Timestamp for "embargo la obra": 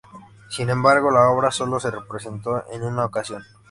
0.71-1.51